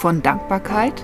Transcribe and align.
von 0.00 0.22
Dankbarkeit 0.22 1.02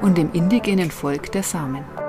und 0.00 0.16
dem 0.16 0.30
indigenen 0.32 0.92
Volk 0.92 1.32
der 1.32 1.42
Samen. 1.42 2.03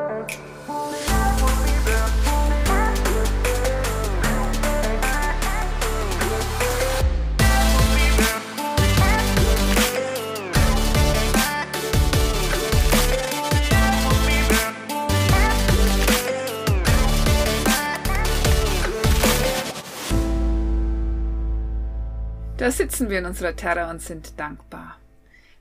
Da 22.65 22.71
sitzen 22.71 23.11
wir 23.11 23.19
in 23.19 23.27
unserer 23.27 23.55
Terra 23.55 23.91
und 23.91 24.01
sind 24.01 24.39
dankbar. 24.39 24.99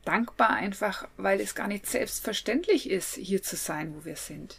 Dankbar 0.06 0.48
einfach, 0.48 1.06
weil 1.18 1.38
es 1.38 1.54
gar 1.54 1.68
nicht 1.68 1.84
selbstverständlich 1.84 2.88
ist, 2.88 3.16
hier 3.16 3.42
zu 3.42 3.56
sein, 3.56 3.95
wo 3.95 4.06
wir 4.06 4.16
sind. 4.16 4.56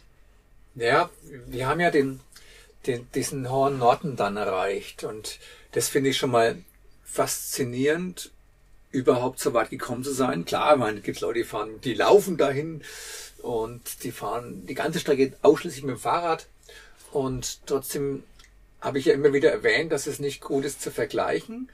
Ja, 0.76 1.10
wir 1.48 1.66
haben 1.66 1.80
ja 1.80 1.90
den, 1.90 2.20
den, 2.86 3.10
diesen 3.16 3.50
hohen 3.50 3.78
Norden 3.78 4.14
dann 4.14 4.36
erreicht 4.36 5.02
und 5.02 5.40
das 5.72 5.88
finde 5.88 6.10
ich 6.10 6.18
schon 6.18 6.30
mal 6.30 6.62
faszinierend, 7.02 8.30
überhaupt 8.92 9.40
so 9.40 9.52
weit 9.52 9.70
gekommen 9.70 10.04
zu 10.04 10.12
sein. 10.12 10.44
Klar, 10.44 10.74
ich 10.74 10.78
meine, 10.78 10.98
es 10.98 11.02
gibt 11.02 11.20
Leute, 11.22 11.40
die 11.40 11.44
fahren, 11.44 11.80
die 11.80 11.94
laufen 11.94 12.36
dahin 12.36 12.80
und 13.42 14.04
die 14.04 14.12
fahren 14.12 14.64
die 14.66 14.74
ganze 14.74 15.00
Strecke 15.00 15.32
ausschließlich 15.42 15.82
mit 15.82 15.96
dem 15.96 16.00
Fahrrad 16.00 16.46
und 17.10 17.66
trotzdem 17.66 18.22
habe 18.80 19.00
ich 19.00 19.06
ja 19.06 19.14
immer 19.14 19.32
wieder 19.32 19.50
erwähnt, 19.50 19.90
dass 19.90 20.06
es 20.06 20.20
nicht 20.20 20.40
gut 20.40 20.64
ist 20.64 20.80
zu 20.80 20.92
vergleichen 20.92 21.68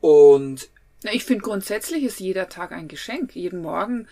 und 0.00 0.68
Na, 1.02 1.12
ich 1.12 1.24
finde 1.24 1.42
grundsätzlich 1.42 2.04
ist 2.04 2.20
jeder 2.20 2.48
Tag 2.48 2.72
ein 2.72 2.88
Geschenk. 2.88 3.34
Jeden 3.34 3.62
Morgen, 3.62 4.06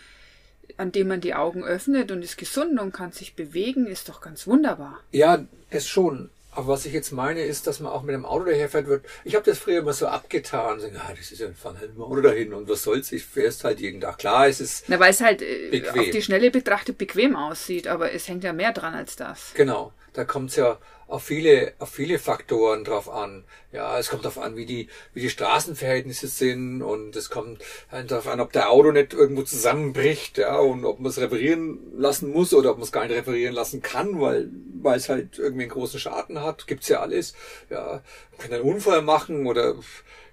an 0.77 0.93
dem 0.93 1.09
man 1.09 1.21
die 1.21 1.35
Augen 1.35 1.65
öffnet 1.65 2.11
und 2.11 2.23
ist 2.23 2.39
gesund 2.39 2.79
und 2.81 2.93
kann 2.93 3.13
sich 3.13 3.35
bewegen, 3.35 3.87
ist 3.87 4.09
doch 4.09 4.21
ganz 4.21 4.47
wunderbar. 4.47 5.01
ja, 5.13 5.45
das 5.71 5.89
schon. 5.89 6.31
Aber 6.55 6.69
was 6.69 6.85
ich 6.85 6.93
jetzt 6.93 7.13
meine, 7.13 7.43
ist, 7.43 7.67
dass 7.67 7.81
man 7.81 7.91
auch 7.91 8.03
mit 8.03 8.15
dem 8.15 8.27
Auto 8.27 8.45
daherfährt 8.45 8.87
wird. 8.87 9.07
Ich 9.25 9.35
habe 9.37 9.45
das 9.47 9.59
früher 9.59 9.79
immer 9.79 9.95
so 9.95 10.07
abgetan. 10.07 10.81
So, 10.81 10.87
ja, 10.87 11.01
das 11.17 11.33
ist 11.33 11.39
ja, 11.41 11.51
fahren 11.53 11.79
halt 11.79 11.89
mit 11.89 11.97
dem 11.97 12.03
Auto 12.03 12.21
dahin 12.21 12.53
und 12.53 12.69
was 12.69 12.83
soll's, 12.83 13.11
ich 13.11 13.25
fährst 13.25 13.65
halt 13.65 13.81
jeden 13.81 14.03
Tag. 14.03 14.19
Klar, 14.19 14.49
es 14.49 14.61
ist, 14.61 14.85
Na, 14.89 15.01
weil 15.01 15.13
es 15.13 15.23
halt 15.23 15.41
äh, 15.41 15.71
Bequem. 15.71 15.99
auf 16.01 16.11
die 16.11 16.21
Schnelle 16.21 16.51
betrachtet 16.51 16.99
bequem 16.99 17.37
aussieht, 17.37 17.89
aber 17.89 18.13
es 18.13 18.29
hängt 18.29 18.45
ja 18.45 18.53
mehr 18.53 18.73
dran 18.75 18.93
als 18.93 19.17
das. 19.17 19.53
genau, 19.55 19.95
da 20.13 20.27
kommt's 20.27 20.57
ja 20.57 20.79
auf 21.13 21.25
viele, 21.25 21.75
auf 21.79 21.91
viele 21.91 22.19
Faktoren 22.19 22.85
drauf 22.85 23.11
an. 23.11 23.45
Ja, 23.71 23.99
es 23.99 24.09
kommt 24.09 24.25
darauf 24.25 24.39
an, 24.43 24.57
wie 24.57 24.65
die, 24.65 24.89
wie 25.13 25.21
die 25.21 25.29
Straßenverhältnisse 25.29 26.27
sind 26.27 26.81
und 26.81 27.15
es 27.17 27.29
kommt 27.29 27.63
halt 27.91 28.11
darauf 28.11 28.29
an, 28.29 28.41
ob 28.41 28.51
der 28.53 28.71
Auto 28.71 28.93
nicht 28.93 29.13
irgendwo 29.13 29.43
zusammenbricht, 29.43 30.39
ja, 30.39 30.57
und 30.57 30.87
ob 30.87 31.01
man 31.01 31.11
es 31.11 31.21
reparieren 31.21 31.79
lassen 31.95 32.31
muss 32.31 32.55
oder 32.55 32.71
ob 32.71 32.79
man 32.79 32.85
es 32.85 32.93
gar 32.93 33.07
nicht 33.07 33.15
reparieren 33.15 33.55
lassen 33.55 33.83
kann, 33.83 34.23
weil, 34.23 34.49
weil 34.81 34.97
es 34.97 35.11
halt 35.11 35.39
irgendwie 35.39 35.65
einen 35.65 35.73
großen 35.73 36.01
Schaden 36.01 36.41
hat. 36.41 36.67
Gibt's 36.67 36.89
ja 36.89 37.01
alles. 37.01 37.35
Ja, 37.69 38.03
man 38.31 38.41
kann 38.41 38.53
einen 38.55 38.63
Unfall 38.63 39.03
machen 39.03 39.47
oder, 39.47 39.75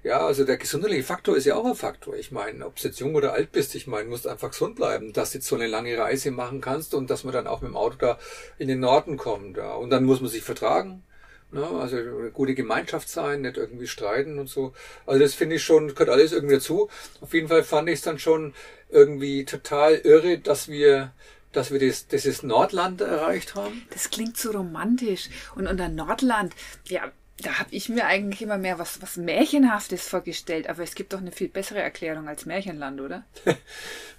ja, 0.04 0.26
also 0.26 0.46
der 0.46 0.58
gesundheitliche 0.58 1.04
Faktor 1.04 1.36
ist 1.36 1.46
ja 1.46 1.56
auch 1.56 1.66
ein 1.66 1.76
Faktor. 1.76 2.16
Ich 2.16 2.32
meine, 2.32 2.66
ob 2.66 2.78
du 2.78 2.88
jetzt 2.88 3.00
jung 3.00 3.16
oder 3.16 3.34
alt 3.34 3.52
bist, 3.52 3.76
ich 3.76 3.86
meine, 3.86 4.08
musst 4.08 4.28
einfach 4.28 4.52
gesund 4.52 4.76
bleiben, 4.76 5.12
dass 5.12 5.32
du 5.32 5.40
jetzt 5.40 5.48
so 5.48 5.56
eine 5.56 5.68
lange 5.68 5.98
Reise 5.98 6.32
machen 6.32 6.62
kannst 6.62 6.94
und 6.94 7.10
dass 7.10 7.26
man 7.26 7.34
dann 7.34 7.48
auch 7.48 7.62
mit 7.62 7.70
dem 7.70 7.76
Auto 7.76 7.98
da 7.98 8.20
in 8.58 8.70
den 8.70 8.80
Norden 8.80 9.18
kommt. 9.18 9.58
Ja. 9.58 9.74
Und 9.74 9.90
dann 9.90 10.06
muss 10.06 10.22
man 10.22 10.30
sich 10.30 10.44
vertragen. 10.44 11.04
Ne? 11.52 11.68
Also 11.68 11.98
eine 11.98 12.32
gute 12.32 12.54
Gemeinschaft 12.54 13.10
sein, 13.10 13.42
nicht 13.42 13.58
irgendwie 13.58 13.88
streiten 13.88 14.40
und 14.40 14.48
so. 14.48 14.74
Also 15.06 15.20
das 15.20 15.34
finde 15.34 15.58
ich 15.58 15.64
schon, 15.64 15.90
gehört 15.90 16.10
alles 16.10 16.32
irgendwie 16.32 16.56
dazu. 16.56 16.90
Auf 17.20 17.34
jeden 17.34 17.50
Fall 17.50 17.64
fand 17.64 17.90
ich 17.90 17.96
es 17.96 18.02
dann 18.02 18.20
schon 18.20 18.54
irgendwie 18.90 19.44
total 19.44 19.96
irre, 19.96 20.38
dass 20.40 20.70
wir 20.70 21.12
dass 21.52 21.72
wir 21.72 21.80
das, 21.80 22.08
dieses 22.08 22.44
Nordland 22.44 23.02
erreicht 23.02 23.56
haben. 23.56 23.86
Das 23.90 24.10
klingt 24.10 24.38
so 24.38 24.52
romantisch. 24.52 25.30
Und 25.56 25.68
unter 25.68 25.90
Nordland, 25.90 26.54
ja, 26.86 27.12
da 27.42 27.60
habe 27.60 27.70
ich 27.72 27.90
mir 27.90 28.06
eigentlich 28.06 28.42
immer 28.42 28.58
mehr 28.58 28.80
was, 28.80 29.02
was 29.02 29.18
Märchenhaftes 29.18 30.08
vorgestellt. 30.08 30.68
Aber 30.70 30.84
es 30.84 30.96
gibt 30.96 31.14
doch 31.14 31.20
eine 31.20 31.32
viel 31.32 31.50
bessere 31.50 31.82
Erklärung 31.82 32.28
als 32.28 32.46
Märchenland, 32.46 33.02
oder? 33.02 33.26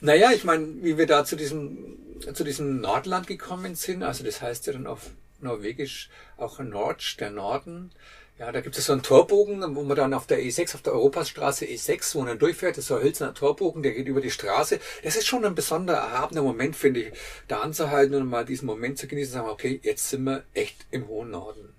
Naja, 0.02 0.30
ich 0.32 0.44
meine, 0.44 0.82
wie 0.82 0.96
wir 0.96 1.06
da 1.06 1.26
zu 1.26 1.36
diesem, 1.36 1.98
zu 2.32 2.42
diesem 2.42 2.80
Nordland 2.80 3.26
gekommen 3.26 3.74
sind, 3.74 4.02
also 4.02 4.24
das 4.24 4.40
heißt 4.40 4.66
ja 4.66 4.72
dann 4.72 4.86
auf 4.86 5.10
Norwegisch 5.40 6.08
auch 6.38 6.58
Nordsch, 6.58 7.18
der 7.18 7.30
Norden. 7.30 7.90
Ja, 8.38 8.50
da 8.50 8.62
gibt 8.62 8.78
es 8.78 8.86
so 8.86 8.94
einen 8.94 9.02
Torbogen, 9.02 9.76
wo 9.76 9.82
man 9.82 9.98
dann 9.98 10.14
auf 10.14 10.26
der 10.26 10.38
E6, 10.38 10.74
auf 10.74 10.80
der 10.80 10.94
Europasstraße 10.94 11.66
E6, 11.66 12.14
wo 12.14 12.20
man 12.20 12.28
dann 12.28 12.38
durchfährt, 12.38 12.78
das 12.78 12.84
ist 12.84 12.88
so 12.88 12.94
ein 12.96 13.02
hölzerner 13.02 13.34
Torbogen, 13.34 13.82
der 13.82 13.92
geht 13.92 14.08
über 14.08 14.22
die 14.22 14.30
Straße. 14.30 14.80
Das 15.04 15.16
ist 15.16 15.26
schon 15.26 15.44
ein 15.44 15.54
besonderer 15.54 15.98
erhabener 15.98 16.40
Moment, 16.40 16.74
finde 16.74 17.02
ich, 17.02 17.12
da 17.48 17.60
anzuhalten 17.60 18.14
und 18.14 18.26
mal 18.26 18.46
diesen 18.46 18.64
Moment 18.64 18.96
zu 18.96 19.06
genießen 19.06 19.34
und 19.34 19.40
sagen, 19.40 19.52
okay, 19.52 19.78
jetzt 19.82 20.08
sind 20.08 20.24
wir 20.24 20.44
echt 20.54 20.86
im 20.90 21.08
hohen 21.08 21.32
Norden. 21.32 21.74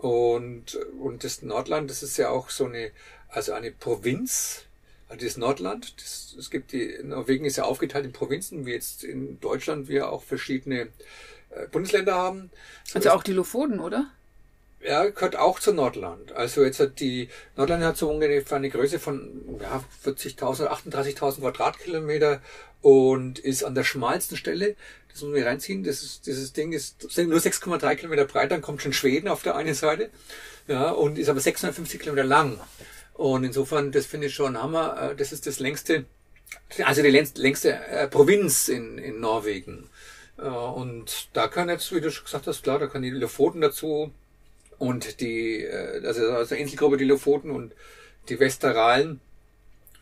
Und, 0.00 0.76
und 0.98 1.24
das 1.24 1.42
Nordland, 1.42 1.90
das 1.90 2.02
ist 2.02 2.16
ja 2.16 2.30
auch 2.30 2.48
so 2.48 2.64
eine, 2.64 2.90
also 3.28 3.52
eine 3.52 3.70
Provinz, 3.70 4.64
also 5.10 5.26
das 5.26 5.36
Nordland, 5.36 6.00
das, 6.00 6.34
es 6.38 6.50
gibt 6.50 6.72
die, 6.72 6.98
Norwegen 7.02 7.44
ist 7.44 7.56
ja 7.56 7.64
aufgeteilt 7.64 8.06
in 8.06 8.12
Provinzen, 8.12 8.64
wie 8.64 8.72
jetzt 8.72 9.04
in 9.04 9.38
Deutschland 9.40 9.88
wir 9.88 10.10
auch 10.10 10.22
verschiedene 10.22 10.88
äh, 11.50 11.66
Bundesländer 11.70 12.14
haben. 12.14 12.50
So 12.84 12.96
Also 12.96 13.10
auch 13.10 13.22
die 13.22 13.34
Lofoten, 13.34 13.78
oder? 13.78 14.10
Ja, 14.82 15.04
gehört 15.08 15.36
auch 15.36 15.60
zu 15.60 15.72
Nordland. 15.72 16.32
Also 16.32 16.64
jetzt 16.64 16.80
hat 16.80 17.00
die, 17.00 17.28
Nordland 17.56 17.84
hat 17.84 17.96
so 17.96 18.10
ungefähr 18.10 18.56
eine 18.56 18.70
Größe 18.70 18.98
von 18.98 19.58
ja, 19.60 19.84
40.000, 20.04 20.68
38.000 20.68 21.40
Quadratkilometer 21.40 22.40
und 22.80 23.38
ist 23.38 23.62
an 23.64 23.74
der 23.74 23.84
schmalsten 23.84 24.36
Stelle. 24.36 24.76
Das 25.12 25.22
muss 25.22 25.32
man 25.32 25.42
reinziehen. 25.42 25.82
Das 25.84 26.02
ist, 26.02 26.26
dieses 26.26 26.52
Ding 26.52 26.72
ist 26.72 27.02
nur 27.18 27.38
6,3 27.38 27.96
Kilometer 27.96 28.24
breit, 28.24 28.50
dann 28.52 28.62
kommt 28.62 28.80
schon 28.82 28.92
Schweden 28.92 29.28
auf 29.28 29.42
der 29.42 29.56
einen 29.56 29.74
Seite. 29.74 30.10
Ja, 30.66 30.90
und 30.90 31.18
ist 31.18 31.28
aber 31.28 31.40
650 31.40 32.00
Kilometer 32.00 32.24
lang. 32.26 32.58
Und 33.14 33.44
insofern, 33.44 33.92
das 33.92 34.06
finde 34.06 34.28
ich 34.28 34.34
schon 34.34 34.60
Hammer. 34.60 35.10
Äh, 35.12 35.16
Das 35.16 35.32
ist 35.32 35.46
das 35.46 35.58
längste, 35.60 36.06
also 36.84 37.02
die 37.02 37.10
längste, 37.10 37.42
längste 37.42 37.74
äh, 37.74 38.08
Provinz 38.08 38.68
in, 38.68 38.96
in 38.98 39.20
Norwegen. 39.20 39.90
Äh, 40.38 40.42
Und 40.44 41.28
da 41.34 41.48
kann 41.48 41.68
jetzt, 41.68 41.94
wie 41.94 42.00
du 42.00 42.10
schon 42.10 42.24
gesagt 42.24 42.46
hast, 42.46 42.62
klar, 42.62 42.78
da 42.78 42.86
kann 42.86 43.02
die 43.02 43.10
Lofoten 43.10 43.60
dazu 43.60 44.12
und 44.80 45.20
die, 45.20 45.62
äh, 45.62 46.04
also 46.04 46.32
aus 46.32 46.50
Inselgruppe 46.50 46.96
die 46.96 47.04
Lofoten 47.04 47.50
und 47.52 47.74
die 48.28 48.40
Westeralen. 48.40 49.20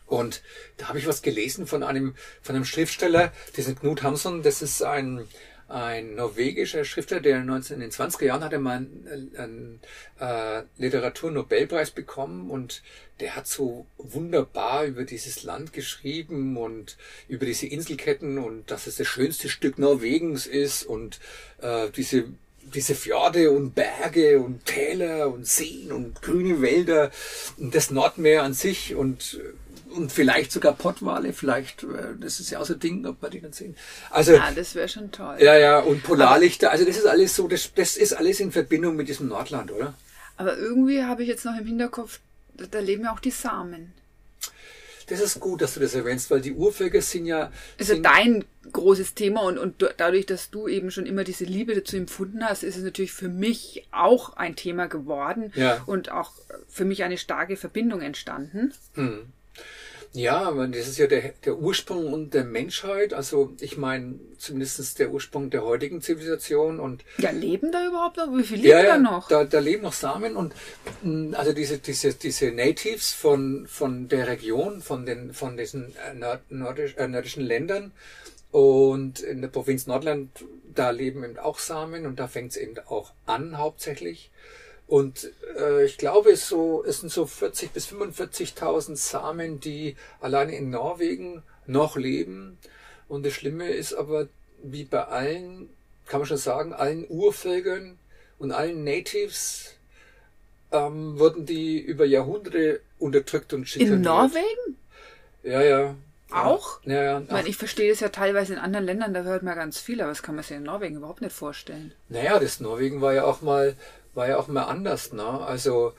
Und 0.07 0.41
da 0.77 0.87
habe 0.87 0.97
ich 0.97 1.05
was 1.05 1.21
gelesen 1.21 1.67
von 1.67 1.83
einem, 1.83 2.15
von 2.41 2.55
einem 2.55 2.65
Schriftsteller, 2.65 3.31
diesen 3.57 3.77
Knut 3.77 4.01
Hamsun, 4.01 4.41
das 4.41 4.63
ist 4.63 4.81
ein, 4.81 5.27
ein 5.67 6.15
norwegischer 6.15 6.85
Schriftsteller, 6.85 7.21
der 7.21 7.43
19, 7.43 7.75
in 7.75 7.81
den 7.81 7.91
20er 7.91 8.25
Jahren 8.25 8.43
hat 8.43 8.53
er 8.53 8.59
mal 8.59 8.77
einen, 8.77 9.35
einen 9.37 9.79
äh, 10.19 10.63
Literaturnobelpreis 10.77 11.91
bekommen 11.91 12.49
und 12.49 12.81
der 13.19 13.35
hat 13.35 13.47
so 13.47 13.85
wunderbar 13.97 14.85
über 14.85 15.03
dieses 15.03 15.43
Land 15.43 15.73
geschrieben 15.73 16.55
und 16.55 16.97
über 17.27 17.45
diese 17.45 17.67
Inselketten 17.67 18.37
und 18.39 18.71
dass 18.71 18.87
es 18.87 18.95
das 18.95 19.07
schönste 19.07 19.49
Stück 19.49 19.77
Norwegens 19.77 20.47
ist 20.47 20.85
und 20.85 21.19
äh, 21.61 21.89
diese 21.89 22.29
diese 22.73 22.95
Fjorde 22.95 23.51
und 23.51 23.75
Berge 23.75 24.39
und 24.39 24.65
Täler 24.65 25.31
und 25.31 25.47
Seen 25.47 25.91
und 25.91 26.21
grüne 26.21 26.61
Wälder 26.61 27.11
und 27.57 27.75
das 27.75 27.91
Nordmeer 27.91 28.43
an 28.43 28.53
sich 28.53 28.95
und 28.95 29.39
und 29.91 30.11
vielleicht 30.11 30.51
sogar 30.51 30.73
Pottwale, 30.73 31.33
vielleicht, 31.33 31.83
äh, 31.83 32.15
das 32.19 32.39
ist 32.39 32.51
ja 32.51 32.59
auch 32.59 32.65
so 32.65 32.73
ein 32.73 32.79
Ding, 32.79 33.05
ob 33.07 33.21
wir 33.23 33.29
die 33.31 33.41
dann 33.41 33.53
sehen. 33.53 33.75
Also, 34.11 34.33
Ja, 34.33 34.51
das 34.51 34.75
wäre 34.75 34.87
schon 34.87 35.11
toll. 35.11 35.37
ja, 35.39 35.57
ja, 35.57 35.79
und 35.79 36.03
Polarlichter, 36.03 36.69
also 36.71 36.85
das 36.85 36.97
ist 36.97 37.07
alles 37.07 37.35
so, 37.35 37.47
das, 37.47 37.73
das 37.73 37.97
ist 37.97 38.13
alles 38.13 38.39
in 38.39 38.51
Verbindung 38.51 38.95
mit 38.95 39.09
diesem 39.09 39.27
Nordland, 39.27 39.71
oder? 39.71 39.95
Aber 40.37 40.55
irgendwie 40.57 41.03
habe 41.03 41.23
ich 41.23 41.27
jetzt 41.27 41.43
noch 41.43 41.57
im 41.57 41.65
Hinterkopf, 41.65 42.19
da 42.69 42.79
leben 42.79 43.03
ja 43.03 43.13
auch 43.13 43.19
die 43.19 43.31
Samen. 43.31 43.93
Das 45.09 45.19
ist 45.21 45.39
gut, 45.39 45.61
dass 45.61 45.73
du 45.73 45.79
das 45.79 45.95
erwähnst, 45.95 46.29
weil 46.31 46.41
die 46.41 46.53
Urvölker 46.53 47.01
sind 47.01 47.25
ja, 47.25 47.51
ist 47.77 47.89
ja 47.89 47.95
sind, 47.95 48.05
dein 48.05 48.45
großes 48.71 49.15
Thema 49.15 49.41
und, 49.41 49.57
und 49.57 49.81
du- 49.81 49.93
dadurch, 49.97 50.25
dass 50.25 50.51
du 50.51 50.67
eben 50.67 50.91
schon 50.91 51.05
immer 51.05 51.23
diese 51.23 51.45
Liebe 51.45 51.73
dazu 51.73 51.97
empfunden 51.97 52.43
hast, 52.45 52.63
ist 52.63 52.77
es 52.77 52.83
natürlich 52.83 53.11
für 53.11 53.29
mich 53.29 53.87
auch 53.91 54.37
ein 54.37 54.55
Thema 54.55 54.87
geworden 54.87 55.51
Ja. 55.55 55.81
und 55.87 56.11
auch 56.11 56.31
für 56.67 56.85
mich 56.85 57.03
eine 57.03 57.17
starke 57.17 57.57
Verbindung 57.57 58.01
entstanden. 58.01 58.73
Ja, 60.13 60.51
das 60.51 60.87
ist 60.87 60.97
ja 60.97 61.05
der, 61.05 61.33
der 61.45 61.57
Ursprung 61.57 62.11
und 62.11 62.33
der 62.33 62.43
Menschheit. 62.43 63.13
Also 63.13 63.53
ich 63.59 63.77
meine, 63.77 64.19
zumindest 64.37 64.97
der 64.97 65.11
Ursprung 65.11 65.51
der 65.51 65.63
heutigen 65.63 66.01
Zivilisation 66.01 66.79
und 66.79 67.03
Ja, 67.19 67.29
leben 67.29 67.71
da 67.71 67.85
überhaupt 67.85 68.17
noch? 68.17 68.35
Wie 68.35 68.43
viel 68.43 68.57
lebt 68.57 68.69
ja, 68.69 68.83
da 68.83 68.97
noch? 68.97 69.27
Da, 69.27 69.43
da 69.43 69.59
leben 69.59 69.83
noch 69.83 69.93
Samen 69.93 70.35
und 70.35 70.53
mh, 71.03 71.37
also 71.37 71.53
diese, 71.53 71.77
diese, 71.77 72.13
diese 72.15 72.51
Natives 72.51 73.13
von, 73.13 73.67
von 73.67 74.07
der 74.07 74.27
Region, 74.27 74.81
von 74.81 75.05
den, 75.05 75.33
von 75.33 75.57
diesen 75.57 75.95
äh, 75.95 76.15
nord, 76.15 76.41
nordisch, 76.49 76.95
äh, 76.97 77.07
nordischen 77.07 77.43
Ländern 77.43 77.91
und 78.51 79.19
in 79.19 79.41
der 79.41 79.49
Provinz 79.49 79.85
Nordland, 79.85 80.31
da 80.73 80.89
leben 80.89 81.23
eben 81.23 81.37
auch 81.37 81.59
Samen 81.59 82.07
und 82.07 82.19
da 82.19 82.27
fängt 82.27 82.51
es 82.51 82.57
eben 82.57 82.75
auch 82.87 83.13
an 83.27 83.59
hauptsächlich. 83.59 84.31
Und 84.89 85.31
äh, 85.55 85.85
ich 85.85 85.99
glaube, 85.99 86.31
es, 86.31 86.49
so, 86.49 86.83
es 86.83 87.01
sind 87.01 87.11
so 87.11 87.27
40 87.27 87.73
bis 87.73 87.87
45.000 87.89 88.95
Samen, 88.95 89.59
die 89.59 89.95
alleine 90.19 90.55
in 90.55 90.71
Norwegen 90.71 91.43
noch 91.67 91.95
leben. 91.95 92.57
Und 93.07 93.23
das 93.23 93.33
Schlimme 93.33 93.69
ist 93.69 93.93
aber, 93.93 94.29
wie 94.63 94.85
bei 94.85 95.03
allen, 95.03 95.69
kann 96.07 96.21
man 96.21 96.27
schon 96.27 96.37
sagen, 96.37 96.73
allen 96.73 97.05
Urvölkern 97.07 97.99
und 98.39 98.51
allen 98.51 98.83
Natives 98.83 99.75
ähm, 100.71 101.19
wurden 101.19 101.45
die 101.45 101.79
über 101.79 102.05
Jahrhunderte 102.05 102.81
unterdrückt 102.97 103.53
und 103.53 103.69
schikaniert. 103.69 103.97
In 103.97 104.01
Norwegen? 104.01 104.77
Ja, 105.43 105.61
ja. 105.61 105.95
Auch? 106.31 106.79
Ja, 106.83 107.03
ja. 107.03 107.19
Ich, 107.21 107.29
meine, 107.29 107.47
ich 107.47 107.57
verstehe 107.57 107.91
das 107.91 107.99
ja 107.99 108.09
teilweise 108.09 108.53
in 108.53 108.59
anderen 108.59 108.85
Ländern, 108.85 109.13
da 109.13 109.21
hört 109.21 109.43
man 109.43 109.55
ganz 109.55 109.79
viel, 109.79 110.01
aber 110.01 110.09
das 110.09 110.23
kann 110.23 110.35
man 110.35 110.43
sich 110.43 110.57
in 110.57 110.63
Norwegen 110.63 110.97
überhaupt 110.97 111.21
nicht 111.21 111.35
vorstellen. 111.35 111.91
Naja, 112.07 112.39
das 112.39 112.59
Norwegen 112.59 113.01
war 113.01 113.13
ja 113.13 113.23
auch 113.23 113.41
mal, 113.41 113.75
war 114.19 114.27
ja 114.27 114.37
auch 114.37 114.49
mal 114.49 114.63
anders, 114.63 115.13
ne? 115.13 115.23
Also, 115.23 115.93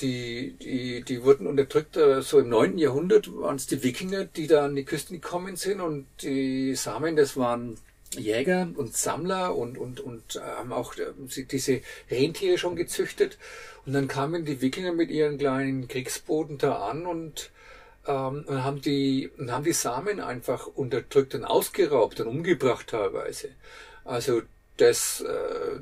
die, 0.00 0.56
die, 0.62 1.02
die 1.02 1.22
wurden 1.24 1.48
unterdrückt, 1.48 1.96
äh, 1.96 2.22
so 2.22 2.38
im 2.38 2.48
neunten 2.48 2.78
Jahrhundert 2.78 3.32
waren 3.36 3.56
es 3.56 3.66
die 3.66 3.82
Wikinger, 3.82 4.24
die 4.24 4.46
da 4.46 4.64
an 4.64 4.76
die 4.76 4.84
Küsten 4.84 5.20
gekommen 5.20 5.56
sind 5.56 5.80
und 5.80 6.06
die 6.22 6.76
Samen, 6.76 7.16
das 7.16 7.36
waren 7.36 7.76
Jäger 8.16 8.68
und 8.76 8.94
Sammler 8.94 9.56
und, 9.56 9.76
und, 9.76 10.00
und 10.00 10.36
äh, 10.36 10.40
haben 10.40 10.72
auch 10.72 10.96
äh, 10.96 11.44
diese 11.44 11.80
Rentiere 12.10 12.58
schon 12.58 12.76
gezüchtet. 12.76 13.38
Und 13.86 13.92
dann 13.92 14.08
kamen 14.08 14.44
die 14.44 14.60
Wikinger 14.60 14.92
mit 14.92 15.10
ihren 15.10 15.36
kleinen 15.38 15.88
Kriegsbooten 15.88 16.58
da 16.58 16.86
an 16.88 17.06
und, 17.06 17.50
ähm, 18.06 18.44
und 18.46 18.64
haben 18.64 18.82
die, 18.82 19.30
und 19.36 19.50
haben 19.50 19.64
die 19.64 19.72
Samen 19.72 20.20
einfach 20.20 20.68
unterdrückt 20.68 21.34
und 21.34 21.44
ausgeraubt 21.44 22.20
und 22.20 22.28
umgebracht 22.28 22.88
teilweise. 22.88 23.48
Also 24.04 24.42
das, 24.76 25.20
äh, 25.20 25.80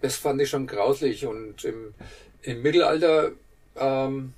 das 0.00 0.16
fand 0.16 0.40
ich 0.40 0.50
schon 0.50 0.66
grauslich. 0.66 1.26
Und 1.26 1.64
im, 1.64 1.94
im 2.42 2.62
Mittelalter 2.62 3.32
ähm, 3.76 4.34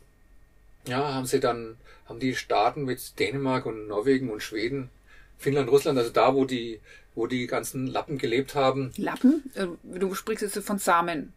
ja, 0.87 1.15
haben 1.15 1.27
sie 1.27 1.41
dann, 1.41 1.77
haben 2.09 2.21
die 2.21 2.35
Staaten 2.35 2.85
mit 2.85 3.19
Dänemark 3.19 3.67
und 3.67 3.89
Norwegen 3.89 4.31
und 4.31 4.43
Schweden, 4.43 4.91
Finnland, 5.39 5.71
Russland, 5.71 5.99
also 5.99 6.11
da, 6.11 6.35
wo 6.35 6.45
die, 6.45 6.81
wo 7.15 7.27
die 7.27 7.47
ganzen 7.47 7.87
Lappen 7.87 8.19
gelebt 8.19 8.55
haben. 8.55 8.93
Lappen? 8.97 9.51
Äh, 9.55 9.67
du 9.85 10.15
sprichst 10.15 10.43
jetzt 10.43 10.67
von 10.67 10.79
Samen. 10.79 11.33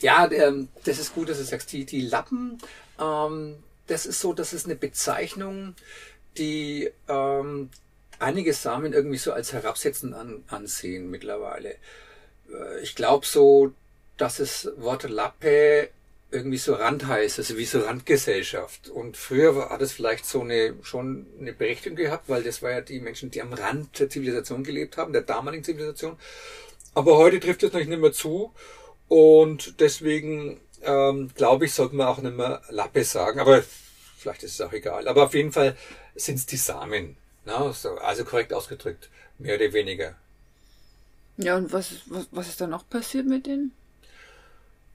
Ja, 0.00 0.30
ähm, 0.30 0.68
das 0.84 0.98
ist 0.98 1.14
gut, 1.14 1.28
dass 1.28 1.38
du 1.38 1.44
sagst, 1.44 1.72
die, 1.72 1.84
die 1.84 2.00
Lappen, 2.00 2.58
ähm, 3.00 3.56
das 3.86 4.06
ist 4.06 4.20
so, 4.20 4.32
das 4.32 4.52
ist 4.52 4.66
eine 4.66 4.76
Bezeichnung, 4.76 5.74
die 6.36 6.90
ähm, 7.08 7.70
einige 8.18 8.52
Samen 8.52 8.92
irgendwie 8.92 9.18
so 9.18 9.32
als 9.32 9.52
herabsetzend 9.52 10.14
an, 10.14 10.44
ansehen 10.48 11.10
mittlerweile. 11.10 11.76
Äh, 12.50 12.80
ich 12.82 12.94
glaube 12.94 13.26
so, 13.26 13.72
dass 14.16 14.38
das 14.38 14.68
Wort 14.76 15.08
Lappe 15.08 15.90
irgendwie 16.30 16.58
so 16.58 16.74
Rand 16.74 17.06
heißt, 17.06 17.38
also 17.38 17.56
wie 17.56 17.64
so 17.64 17.80
Randgesellschaft. 17.80 18.90
Und 18.90 19.16
früher 19.16 19.70
hat 19.70 19.80
es 19.80 19.92
vielleicht 19.92 20.26
so 20.26 20.42
eine, 20.42 20.74
schon 20.82 21.26
eine 21.40 21.52
Berechtigung 21.52 21.96
gehabt, 21.96 22.28
weil 22.28 22.42
das 22.42 22.60
war 22.62 22.70
ja 22.70 22.80
die 22.80 23.00
Menschen, 23.00 23.30
die 23.30 23.40
am 23.40 23.52
Rand 23.52 23.98
der 23.98 24.10
Zivilisation 24.10 24.62
gelebt 24.62 24.98
haben, 24.98 25.12
der 25.12 25.22
damaligen 25.22 25.64
Zivilisation. 25.64 26.18
Aber 26.94 27.16
heute 27.16 27.40
trifft 27.40 27.62
es 27.62 27.72
natürlich 27.72 27.88
nicht 27.88 28.00
mehr 28.00 28.12
zu. 28.12 28.52
Und 29.08 29.80
deswegen, 29.80 30.60
ähm, 30.82 31.30
glaube 31.34 31.64
ich, 31.64 31.72
sollte 31.72 31.96
man 31.96 32.08
auch 32.08 32.18
nicht 32.18 32.36
mehr 32.36 32.60
Lappe 32.68 33.04
sagen. 33.04 33.40
Aber 33.40 33.62
vielleicht 34.18 34.42
ist 34.42 34.54
es 34.54 34.60
auch 34.60 34.72
egal. 34.72 35.08
Aber 35.08 35.24
auf 35.24 35.34
jeden 35.34 35.52
Fall 35.52 35.76
sind 36.14 36.36
es 36.36 36.46
die 36.46 36.56
Samen. 36.56 37.16
Na, 37.48 37.72
so, 37.72 37.96
also 37.96 38.26
korrekt 38.26 38.52
ausgedrückt. 38.52 39.08
Mehr 39.38 39.54
oder 39.54 39.72
weniger. 39.72 40.14
Ja, 41.38 41.56
und 41.56 41.72
was, 41.72 42.02
was, 42.06 42.28
was 42.30 42.48
ist 42.48 42.60
da 42.60 42.66
noch 42.66 42.86
passiert 42.90 43.26
mit 43.26 43.46
denen? 43.46 43.72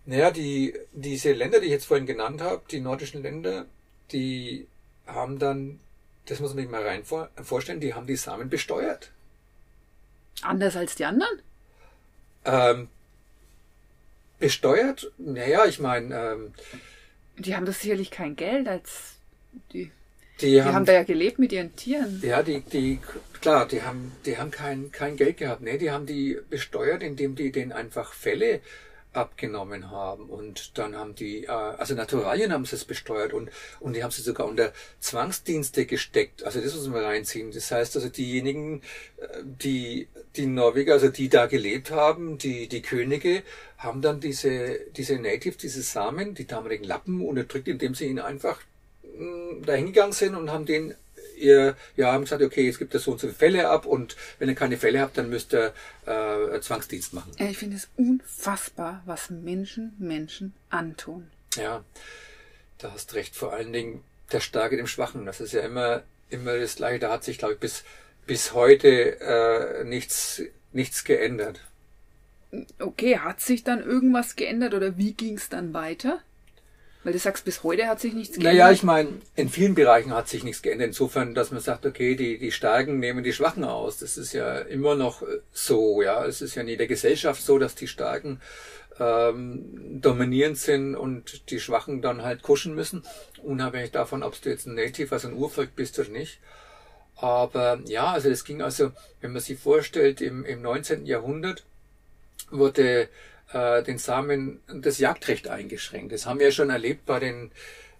Naja, 0.06 0.30
die, 0.30 0.78
diese 0.92 1.32
Länder, 1.32 1.60
die 1.60 1.66
ich 1.66 1.72
jetzt 1.72 1.86
vorhin 1.86 2.06
genannt 2.06 2.42
habe, 2.42 2.62
die 2.70 2.80
nordischen 2.80 3.24
Länder, 3.24 3.66
die 4.12 4.68
haben 5.08 5.40
dann, 5.40 5.80
das 6.28 6.42
muss 6.42 6.54
man 6.54 6.64
sich 6.64 6.72
mal 6.72 6.86
rein 6.86 7.04
vor, 7.04 7.30
vorstellen, 7.42 7.80
die 7.80 7.96
haben 7.96 8.06
die 8.06 8.18
Samen 8.18 8.50
besteuert. 8.50 9.10
Anders 10.44 10.76
als 10.76 10.94
die 10.94 11.06
anderen? 11.06 11.42
Ähm, 12.46 12.88
besteuert? 14.38 15.12
Naja, 15.18 15.66
ich 15.66 15.80
meine. 15.80 16.16
Ähm, 16.16 16.54
die 17.40 17.56
haben 17.56 17.66
doch 17.66 17.74
sicherlich 17.74 18.12
kein 18.12 18.36
Geld 18.36 18.68
als 18.68 19.16
die. 19.72 19.92
Die, 20.42 20.52
die 20.52 20.64
haben, 20.64 20.74
haben, 20.74 20.86
da 20.86 20.94
ja 20.94 21.04
gelebt 21.04 21.40
mit 21.40 21.52
ihren 21.52 21.76
Tieren. 21.76 22.22
Ja, 22.24 22.42
die, 22.44 22.62
die, 22.62 23.00
klar, 23.40 23.68
die 23.68 23.82
haben, 23.84 24.12
die 24.26 24.38
haben 24.38 24.52
kein, 24.52 24.92
kein 24.92 25.16
Geld 25.16 25.38
gehabt. 25.38 25.62
Nee, 25.62 25.78
die 25.78 25.92
haben 25.92 26.06
die 26.06 26.40
besteuert, 26.50 27.04
indem 27.04 27.36
die 27.36 27.52
denen 27.52 27.72
einfach 27.72 28.14
Fälle 28.14 28.62
abgenommen 29.14 29.92
haben. 29.92 30.26
Und 30.30 30.78
dann 30.78 30.96
haben 30.96 31.16
die, 31.16 31.46
äh, 31.46 31.50
also 31.50 31.94
Naturalien 31.94 32.52
haben 32.52 32.66
sie 32.66 32.76
es 32.76 32.86
besteuert 32.86 33.34
und, 33.34 33.50
und 33.80 33.96
die 33.96 34.04
haben 34.04 34.12
sie 34.12 34.22
sogar 34.22 34.48
unter 34.48 34.74
Zwangsdienste 35.00 35.86
gesteckt. 35.86 36.44
Also 36.44 36.60
das 36.60 36.76
muss 36.76 36.88
man 36.88 37.04
reinziehen. 37.04 37.52
Das 37.52 37.72
heißt 37.72 37.96
also 37.96 38.10
diejenigen, 38.10 38.82
äh, 39.18 39.28
die, 39.44 40.08
die 40.36 40.48
Norweger, 40.48 40.94
also 40.94 41.10
die 41.10 41.30
da 41.30 41.46
gelebt 41.46 41.92
haben, 41.92 42.38
die, 42.38 42.68
die 42.68 42.82
Könige, 42.82 43.44
haben 43.78 44.02
dann 44.02 44.20
diese, 44.20 44.80
diese 44.96 45.20
Native, 45.20 45.58
diese 45.58 45.82
Samen, 45.82 46.36
die 46.36 46.48
damaligen 46.48 46.86
Lappen 46.86 47.22
unterdrückt, 47.22 47.68
indem 47.68 47.96
sie 47.96 48.08
ihnen 48.08 48.20
einfach 48.20 48.62
mm, 49.18 49.64
dahingegangen 49.66 50.14
sind 50.14 50.36
und 50.36 50.52
haben 50.52 50.66
den 50.66 50.96
ihr, 51.36 51.76
ja, 51.96 52.12
haben 52.12 52.24
gesagt, 52.24 52.42
okay, 52.42 52.66
jetzt 52.66 52.80
gibt 52.80 52.96
es 52.96 53.04
so 53.04 53.12
und 53.12 53.20
so 53.20 53.28
viele 53.28 53.38
Fälle 53.38 53.70
ab 53.70 53.86
und 53.86 54.16
wenn 54.40 54.50
ihr 54.50 54.56
keine 54.56 54.78
Fälle 54.78 55.02
habt, 55.02 55.18
dann 55.18 55.30
müsst 55.30 55.54
ihr 55.54 55.74
äh, 56.06 56.60
Zwangsdienst 56.60 57.14
machen. 57.14 57.32
Ich 57.38 57.58
finde 57.58 57.78
es 57.78 57.90
unfassbar, 57.98 59.02
was 59.06 59.30
Menschen 59.30 59.94
Menschen 60.00 60.54
antun. 60.70 61.30
Ja, 61.56 61.84
da 62.78 62.92
hast 62.94 63.14
recht. 63.14 63.36
Vor 63.36 63.54
allen 63.54 63.74
Dingen 63.74 64.04
der 64.32 64.40
Starke 64.40 64.78
dem 64.78 64.88
Schwachen. 64.88 65.26
Das 65.26 65.42
ist 65.42 65.54
ja 65.54 65.62
immer, 65.62 66.04
immer 66.30 66.58
das 66.58 66.76
Gleiche. 66.76 67.00
Da 67.00 67.12
hat 67.12 67.24
sich, 67.24 67.38
glaube 67.38 67.56
ich, 67.56 67.60
bis, 67.60 67.84
bis 68.26 68.54
heute 68.54 69.20
äh, 69.20 69.84
nichts, 69.84 70.42
nichts 70.72 71.04
geändert. 71.04 71.62
Okay, 72.80 73.18
hat 73.18 73.42
sich 73.42 73.64
dann 73.64 73.82
irgendwas 73.82 74.36
geändert 74.36 74.74
oder 74.74 74.98
wie 74.98 75.14
ging 75.14 75.38
es 75.38 75.50
dann 75.50 75.74
weiter? 75.74 76.22
Weil 77.04 77.14
du 77.14 77.20
sagst, 77.20 77.44
bis 77.44 77.64
heute 77.64 77.88
hat 77.88 78.00
sich 78.00 78.14
nichts 78.14 78.36
geändert. 78.36 78.54
Naja, 78.54 78.72
ich 78.72 78.84
meine, 78.84 79.10
in 79.36 79.50
vielen 79.50 79.76
Bereichen 79.76 80.14
hat 80.14 80.30
sich 80.30 80.44
nichts 80.44 80.62
geändert. 80.62 80.88
Insofern, 80.88 81.36
dass 81.36 81.52
man 81.52 81.60
sagt, 81.60 81.86
okay, 81.86 82.16
die, 82.16 82.38
die 82.38 82.52
Starken 82.52 83.00
nehmen 83.00 83.24
die 83.24 83.34
Schwachen 83.34 83.66
aus. 83.66 83.98
Das 83.98 84.18
ist 84.18 84.32
ja 84.34 84.60
immer 84.60 84.96
noch 84.96 85.22
äh, 85.22 85.40
so, 85.52 86.02
ja. 86.02 86.26
Es 86.26 86.42
ist 86.42 86.56
ja 86.56 86.62
in 86.62 86.70
jeder 86.70 86.88
Gesellschaft 86.88 87.42
so, 87.42 87.60
dass 87.60 87.76
die 87.76 87.88
Starken 87.88 88.40
ähm, 89.00 90.00
dominierend 90.02 90.58
sind 90.58 90.96
und 90.96 91.50
die 91.50 91.60
Schwachen 91.60 92.02
dann 92.02 92.24
halt 92.24 92.42
kuschen 92.42 92.74
müssen. 92.74 93.04
Unabhängig 93.42 93.92
davon, 93.92 94.24
ob 94.24 94.42
du 94.42 94.50
jetzt 94.50 94.66
ein 94.68 94.76
Native, 94.76 95.14
also 95.14 95.28
ein 95.28 95.36
Urvolk 95.36 95.76
bist 95.76 96.00
oder 96.00 96.10
nicht. 96.10 96.40
Aber 97.18 97.80
ja, 97.86 98.12
also 98.12 98.30
das 98.30 98.44
ging 98.44 98.62
also, 98.62 98.92
wenn 99.22 99.34
man 99.34 99.42
sich 99.42 99.60
vorstellt, 99.60 100.22
im, 100.22 100.46
im 100.46 100.62
19. 100.62 101.06
Jahrhundert 101.06 101.64
wurde 102.50 103.10
äh, 103.54 103.84
den 103.84 103.98
Samen 103.98 104.60
das 104.68 105.00
Jagdrecht 105.00 105.48
eingeschränkt. 105.48 106.12
Das 106.12 106.26
haben 106.26 106.40
wir 106.40 106.48
ja 106.48 106.52
schon 106.52 106.70
erlebt 106.70 107.06
bei 107.06 107.20
den 107.20 107.52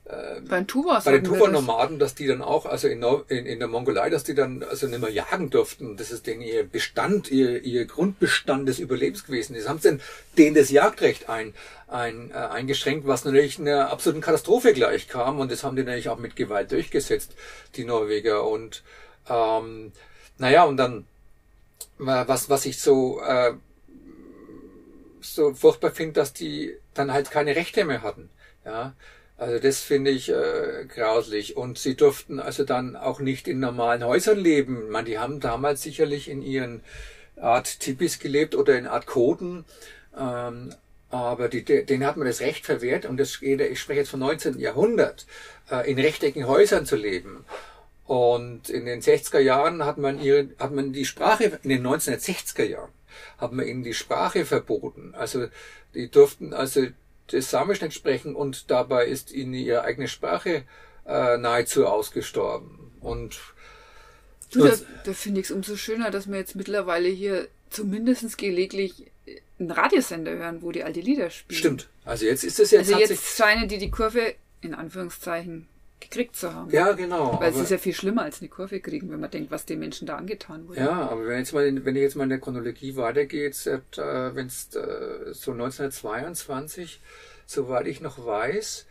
äh, 0.06 0.42
bei 0.42 0.58
den 0.58 0.68
Tuvas. 0.68 1.06
Bei 1.06 1.14
den 1.14 1.24
Tuva-Nomaden, 1.24 1.98
dass 1.98 2.14
die 2.14 2.28
dann 2.28 2.42
auch, 2.42 2.66
also 2.66 2.90
in, 2.90 3.04
in, 3.30 3.46
in, 3.46 3.60
der 3.60 3.70
Mongolei, 3.70 4.10
dass 4.10 4.26
die 4.26 4.36
dann 4.36 4.62
also 4.64 4.88
nicht 4.88 5.00
mehr 5.00 5.10
jagen 5.10 5.50
durften. 5.50 5.96
Das 5.96 6.12
ist 6.12 6.28
denen 6.28 6.42
ihr 6.42 6.64
Bestand, 6.68 7.32
ihr, 7.32 7.64
ihr 7.64 7.86
Grundbestand 7.86 8.68
des 8.68 8.80
Überlebens 8.80 9.26
gewesen. 9.26 9.56
Das 9.56 9.70
haben 9.70 9.80
sie 9.80 10.00
denen 10.38 10.56
das 10.56 10.72
Jagdrecht 10.72 11.30
ein, 11.30 11.54
ein, 11.88 12.32
äh, 12.32 12.34
eingeschränkt, 12.34 13.08
was 13.08 13.24
natürlich 13.24 13.60
einer 13.60 13.92
absoluten 13.92 14.22
Katastrophe 14.22 14.74
gleich 14.74 15.08
kam. 15.08 15.40
Und 15.40 15.52
das 15.52 15.64
haben 15.64 15.78
die 15.78 15.84
natürlich 15.84 16.10
auch 16.10 16.20
mit 16.20 16.36
Gewalt 16.36 16.72
durchgesetzt, 16.74 17.34
die 17.76 17.86
Norweger. 17.86 18.46
Und 18.46 18.84
ähm, 19.30 19.94
naja, 20.38 20.66
und 20.66 20.76
dann, 20.76 21.06
was, 21.98 22.50
was 22.50 22.66
ich 22.66 22.80
so 22.80 23.22
äh, 23.22 23.54
so 25.24 25.54
furchtbar 25.54 25.92
finde, 25.92 26.14
dass 26.14 26.34
die 26.34 26.76
dann 26.94 27.12
halt 27.12 27.32
keine 27.32 27.56
Rechte 27.56 27.86
mehr 27.86 28.02
hatten. 28.02 28.30
Ja, 28.66 28.94
also 29.38 29.60
das 29.60 29.80
finde 29.80 30.12
ich 30.12 30.30
äh, 30.30 30.86
grauslich. 30.88 31.58
Und 31.58 31.78
sie 31.78 31.96
durften 31.96 32.40
also 32.40 32.64
dann 32.64 32.96
auch 32.96 33.20
nicht 33.20 33.48
in 33.48 33.60
normalen 33.60 34.04
Häusern 34.04 34.40
leben. 34.40 34.90
Man, 34.90 35.06
die 35.06 35.20
haben 35.20 35.40
damals 35.40 35.82
sicherlich 35.82 36.30
in 36.30 36.42
ihren 36.42 36.82
Art 37.36 37.80
Tipis 37.80 38.20
gelebt 38.20 38.56
oder 38.56 38.78
in 38.78 38.88
Art 38.88 39.06
Koden. 39.06 39.66
Ähm, 40.18 40.74
aber 41.10 41.48
die, 41.48 41.64
denen 41.64 42.06
hat 42.06 42.18
man 42.18 42.26
das 42.26 42.42
Recht 42.42 42.66
verwehrt, 42.66 43.06
und 43.06 43.18
das 43.18 43.40
geht, 43.40 43.62
ich 43.62 43.80
spreche 43.80 44.00
jetzt 44.00 44.10
vom 44.10 44.22
19. 44.22 44.60
Jahrhundert, 44.60 45.28
äh, 45.70 45.90
in 45.90 46.00
rechteckigen 46.00 46.48
Häusern 46.48 46.88
zu 46.88 46.96
leben. 46.96 47.46
Und 48.06 48.70
in 48.70 48.86
den 48.86 49.02
60er 49.02 49.40
Jahren 49.40 49.86
hat 49.86 49.98
man 49.98 50.20
ihre, 50.20 50.50
hat 50.60 50.72
man 50.72 50.92
die 50.92 51.06
Sprache, 51.06 51.60
in 51.62 51.70
den 51.70 51.86
1960er 51.86 52.64
Jahren, 52.64 52.90
hat 53.38 53.52
man 53.52 53.68
ihnen 53.68 53.84
die 53.84 53.94
Sprache 53.94 54.46
verboten. 54.46 55.14
Also 55.16 55.48
die 55.94 56.10
durften 56.10 56.54
also 56.54 56.88
das 57.28 57.50
Samisch 57.50 57.82
nicht 57.82 57.94
sprechen 57.94 58.36
und 58.36 58.70
dabei 58.70 59.08
ist 59.08 59.32
ihnen 59.32 59.54
ihre 59.54 59.84
eigene 59.84 60.08
Sprache 60.08 60.64
äh, 61.06 61.38
nahezu 61.38 61.88
ausgestorben. 61.88 62.92
Und 63.00 63.40
du, 64.52 64.66
da, 64.66 64.76
da 65.06 65.14
finde 65.14 65.42
ich 65.42 65.48
es 65.48 65.52
umso 65.52 65.76
schöner, 65.76 66.12
dass 66.12 66.28
man 66.28 66.40
jetzt 66.40 66.56
mittlerweile 66.56 67.10
hier 67.10 67.48
zumindest 67.70 68.38
gelegentlich 68.38 69.12
einen 69.60 69.72
Radiosender 69.72 70.32
hören, 70.32 70.62
wo 70.62 70.72
die 70.72 70.84
alte 70.84 71.00
Lieder 71.00 71.30
spielen. 71.30 71.58
Stimmt. 71.58 71.90
Also 72.06 72.26
jetzt 72.26 72.44
ist 72.44 72.60
es 72.60 72.72
jetzt 72.72 72.94
Also 72.94 73.00
jetzt 73.00 73.38
scheinen 73.38 73.68
die 73.68 73.78
die 73.78 73.92
Kurve 73.92 74.36
in 74.62 74.74
Anführungszeichen 74.74 75.68
gekriegt 76.10 76.36
zu 76.36 76.54
haben. 76.54 76.70
Ja, 76.72 76.92
genau. 76.94 77.40
Weil 77.40 77.52
es 77.52 77.60
ist 77.60 77.72
ja 77.72 77.78
viel 77.78 77.94
schlimmer 77.94 78.24
als 78.24 78.42
eine 78.42 78.50
Kurve 78.50 78.80
kriegen, 78.80 79.10
wenn 79.12 79.20
man 79.20 79.32
denkt, 79.32 79.52
was 79.52 79.66
den 79.66 79.80
Menschen 79.80 80.06
da 80.08 80.16
angetan 80.18 80.68
wurde. 80.68 80.80
Ja, 80.80 81.10
aber 81.10 81.26
wenn 81.28 81.40
jetzt 81.40 81.54
mal, 81.54 81.66
in- 81.66 81.84
wenn 81.86 81.96
ich 81.96 82.02
jetzt 82.02 82.16
mal 82.16 82.24
in 82.24 82.30
der 82.30 82.40
Chronologie 82.40 82.96
weitergeht, 82.96 83.56
seit, 83.56 83.98
äh, 83.98 84.36
wenn 84.36 84.48
es 84.48 84.74
äh, 84.76 85.34
so 85.34 85.52
1922, 85.52 87.00
soweit 87.46 87.88
ich 87.88 88.02
noch 88.02 88.26
weiß, 88.26 88.86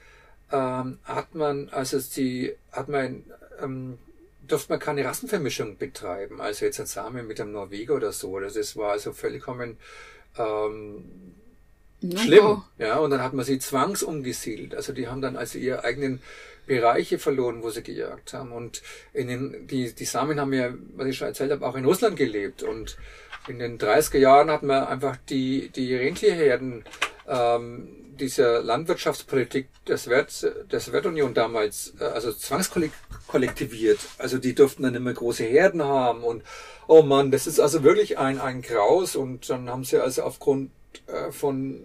ähm, 0.52 0.98
hat 1.04 1.34
man, 1.34 1.68
also 1.70 1.98
die, 2.16 2.54
hat 2.72 2.88
man, 2.88 3.24
ähm, 3.62 3.98
durfte 4.46 4.72
man 4.72 4.80
keine 4.80 5.04
Rassenvermischung 5.04 5.78
betreiben, 5.78 6.40
also 6.40 6.64
jetzt 6.64 6.80
ein 6.80 6.86
Same 6.86 7.22
mit 7.22 7.40
einem 7.40 7.52
Norweger 7.52 7.94
oder 7.94 8.12
so. 8.12 8.38
Das 8.40 8.76
war 8.76 8.92
also 8.92 9.12
vollkommen 9.12 9.76
ähm, 10.36 11.04
schlimm. 12.16 12.62
Ja, 12.78 12.98
und 12.98 13.10
dann 13.10 13.22
hat 13.22 13.32
man 13.32 13.44
sie 13.44 13.58
zwangsumgesiedelt. 13.58 14.74
Also 14.74 14.92
die 14.92 15.08
haben 15.08 15.20
dann 15.20 15.36
also 15.36 15.58
ihre 15.58 15.84
eigenen 15.84 16.20
Bereiche 16.66 17.18
verloren, 17.18 17.62
wo 17.62 17.70
sie 17.70 17.82
gejagt 17.82 18.32
haben. 18.34 18.52
Und 18.52 18.82
in 19.12 19.28
den, 19.28 19.66
die, 19.66 19.92
die 19.92 20.04
Samen 20.04 20.40
haben 20.40 20.52
ja, 20.52 20.72
was 20.96 21.08
ich 21.08 21.16
schon 21.16 21.28
erzählt 21.28 21.50
habe, 21.50 21.66
auch 21.66 21.76
in 21.76 21.84
Russland 21.84 22.16
gelebt. 22.16 22.62
Und 22.62 22.96
in 23.48 23.58
den 23.58 23.78
30er 23.78 24.18
Jahren 24.18 24.50
hat 24.50 24.62
man 24.62 24.84
einfach 24.84 25.16
die, 25.28 25.70
die 25.70 25.94
Rentierherden 25.94 26.84
ähm, 27.26 27.88
dieser 28.18 28.62
Landwirtschaftspolitik 28.62 29.68
der 29.86 29.98
Sowjet, 29.98 30.52
der 30.70 30.80
Sowjetunion 30.80 31.34
damals, 31.34 31.94
äh, 31.98 32.04
also 32.04 32.32
zwangskollektiviert. 32.32 33.98
Also 34.18 34.38
die 34.38 34.54
durften 34.54 34.84
dann 34.84 34.94
immer 34.94 35.12
große 35.12 35.44
Herden 35.44 35.82
haben 35.82 36.22
und 36.22 36.42
oh 36.86 37.02
Mann, 37.02 37.30
das 37.30 37.46
ist 37.46 37.58
also 37.58 37.82
wirklich 37.82 38.18
ein, 38.18 38.40
ein 38.40 38.62
Graus 38.62 39.16
und 39.16 39.48
dann 39.50 39.68
haben 39.68 39.84
sie 39.84 40.00
also 40.00 40.22
aufgrund 40.22 40.70
äh, 41.06 41.32
von 41.32 41.82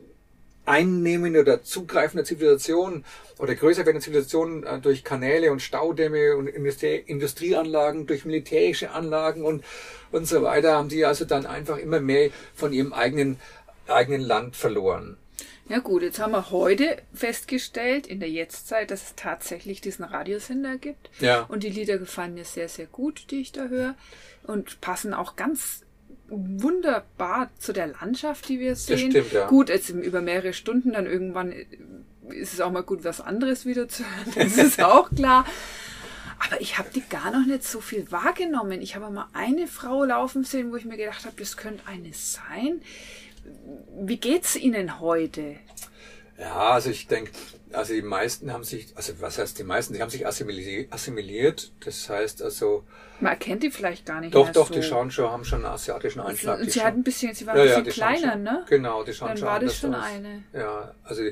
Einnehmen 0.67 1.37
oder 1.37 1.63
zugreifender 1.63 2.25
Zivilisation 2.25 3.05
oder 3.39 3.55
größer 3.55 3.79
werdender 3.85 4.01
Zivilisation 4.01 4.63
äh, 4.63 4.79
durch 4.79 5.03
Kanäle 5.03 5.51
und 5.51 5.61
Staudämme 5.61 6.35
und 6.35 6.47
Industrie 6.47 6.97
Industrieanlagen, 6.97 8.05
durch 8.05 8.25
militärische 8.25 8.91
Anlagen 8.91 9.43
und, 9.43 9.63
und 10.11 10.27
so 10.27 10.41
weiter, 10.41 10.75
haben 10.75 10.89
die 10.89 11.05
also 11.05 11.25
dann 11.25 11.45
einfach 11.45 11.77
immer 11.77 11.99
mehr 11.99 12.29
von 12.53 12.73
ihrem 12.73 12.93
eigenen, 12.93 13.39
eigenen 13.87 14.21
Land 14.21 14.55
verloren. 14.55 15.17
Ja 15.69 15.79
gut, 15.79 16.01
jetzt 16.01 16.19
haben 16.19 16.31
wir 16.31 16.49
heute 16.51 16.97
festgestellt, 17.13 18.07
in 18.07 18.21
der 18.21 18.29
Jetztzeit, 18.29 18.89
dass 18.89 19.03
es 19.03 19.15
tatsächlich 19.15 19.81
diesen 19.81 20.05
Radiosender 20.05 20.77
gibt. 20.77 21.09
Ja. 21.19 21.41
Und 21.41 21.63
die 21.63 21.69
Lieder 21.69 21.97
gefallen 21.97 22.35
mir 22.35 22.45
sehr, 22.45 22.69
sehr 22.69 22.85
gut, 22.85 23.25
die 23.31 23.41
ich 23.41 23.51
da 23.51 23.67
höre. 23.67 23.95
Und 24.43 24.79
passen 24.79 25.13
auch 25.13 25.35
ganz 25.35 25.81
wunderbar 26.29 27.49
zu 27.57 27.73
der 27.73 27.87
Landschaft, 27.87 28.49
die 28.49 28.59
wir 28.59 28.75
sehen. 28.75 29.11
stimmt, 29.11 29.31
ja. 29.31 29.47
Gut, 29.47 29.69
jetzt 29.69 29.89
über 29.89 30.21
mehrere 30.21 30.53
Stunden, 30.53 30.93
dann 30.93 31.05
irgendwann 31.05 31.53
ist 32.29 32.53
es 32.53 32.61
auch 32.61 32.71
mal 32.71 32.83
gut, 32.83 33.03
was 33.03 33.21
anderes 33.21 33.65
wieder 33.65 33.87
zu 33.87 34.03
hören. 34.03 34.33
Das 34.35 34.57
ist 34.57 34.81
auch 34.83 35.09
klar. 35.09 35.45
Aber 36.45 36.61
ich 36.61 36.77
habe 36.77 36.89
die 36.93 37.01
gar 37.01 37.31
noch 37.31 37.45
nicht 37.45 37.63
so 37.63 37.81
viel 37.81 38.11
wahrgenommen. 38.11 38.81
Ich 38.81 38.95
habe 38.95 39.09
mal 39.09 39.27
eine 39.33 39.67
Frau 39.67 40.03
laufen 40.03 40.43
sehen, 40.43 40.71
wo 40.71 40.75
ich 40.75 40.85
mir 40.85 40.97
gedacht 40.97 41.25
habe, 41.25 41.35
das 41.37 41.57
könnte 41.57 41.87
eine 41.87 42.13
sein. 42.13 42.81
Wie 43.99 44.17
geht's 44.17 44.55
Ihnen 44.55 44.99
heute? 44.99 45.55
Ja, 46.39 46.69
also 46.71 46.91
ich 46.91 47.07
denke, 47.07 47.31
also 47.73 47.93
die 47.93 48.03
meisten 48.03 48.53
haben 48.53 48.63
sich, 48.63 48.95
also 48.95 49.13
was 49.21 49.39
heißt 49.39 49.57
die 49.57 49.63
meisten, 49.63 49.93
die 49.95 50.01
haben 50.03 50.11
sich 50.11 50.27
assimili- 50.27 50.87
assimiliert. 50.91 51.71
Das 51.83 52.07
heißt 52.09 52.43
also, 52.43 52.83
Man 53.19 53.31
erkennt 53.31 53.63
die 53.63 53.71
vielleicht 53.71 54.05
gar 54.05 54.21
nicht 54.21 54.35
doch, 54.35 54.51
doch, 54.51 54.67
so. 54.67 54.73
die 54.75 54.83
schauen 54.83 55.09
schon, 55.09 55.31
haben 55.31 55.43
schon 55.45 55.65
einen 55.65 55.73
asiatischen 55.73 56.19
Einschlag. 56.19 56.59
Und 56.59 56.65
sie 56.71 56.79
schauen- 56.79 56.87
hat 56.87 56.93
ein 56.93 57.03
bisschen, 57.03 57.33
sie 57.33 57.47
war 57.47 57.55
Ja, 57.57 57.63
ein 57.63 57.67
ja, 57.69 57.79
bisschen 57.79 58.03
schauen 58.03 58.15
kleiner, 58.17 58.33
schon, 58.33 58.43
ne? 58.43 58.65
Genau, 58.69 59.03
die 59.03 59.13
schauen 59.13 59.27
Dann 59.29 59.37
schon 59.37 59.47
war 59.47 59.59
das 59.59 59.77
schon 59.79 59.95
aus. 59.95 60.05
eine. 60.05 60.43
Ja, 60.53 60.93
also 61.03 61.23